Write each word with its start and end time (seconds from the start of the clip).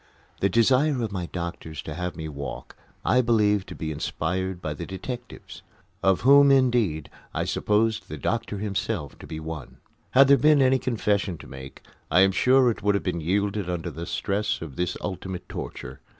The 0.39 0.49
desire 0.49 0.99
of 1.03 1.11
the 1.13 1.29
doctors 1.31 1.79
to 1.83 1.93
have 1.93 2.15
me 2.15 2.27
walk 2.27 2.75
I 3.05 3.21
believed 3.21 3.67
to 3.69 3.75
be 3.75 3.91
inspired 3.91 4.59
by 4.59 4.73
the 4.73 4.87
detectives, 4.87 5.61
of 6.01 6.21
whom, 6.21 6.49
indeed, 6.49 7.07
I 7.35 7.43
supposed 7.45 8.09
the 8.09 8.17
doctor 8.17 8.57
himself 8.57 9.19
to 9.19 9.27
be 9.27 9.39
one. 9.39 9.77
Had 10.09 10.27
there 10.27 10.37
been 10.37 10.59
any 10.59 10.79
confession 10.79 11.37
to 11.37 11.45
make, 11.45 11.83
I 12.09 12.21
am 12.21 12.31
sure 12.31 12.71
it 12.71 12.81
would 12.81 12.95
have 12.95 13.03
been 13.03 13.21
yielded 13.21 13.69
under 13.69 13.91
the 13.91 14.07
stress 14.07 14.59
of 14.59 14.75
this 14.75 14.97
ultimate 15.01 15.47
torture. 15.47 16.01